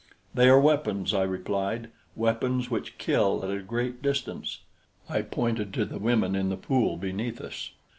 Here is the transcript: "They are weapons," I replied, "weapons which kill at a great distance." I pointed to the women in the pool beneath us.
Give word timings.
"They 0.33 0.49
are 0.49 0.59
weapons," 0.59 1.13
I 1.13 1.21
replied, 1.21 1.91
"weapons 2.15 2.71
which 2.71 2.97
kill 2.97 3.45
at 3.45 3.51
a 3.51 3.61
great 3.61 4.01
distance." 4.01 4.61
I 5.07 5.21
pointed 5.21 5.75
to 5.75 5.85
the 5.85 5.99
women 5.99 6.35
in 6.35 6.49
the 6.49 6.57
pool 6.57 6.97
beneath 6.97 7.39
us. 7.39 7.69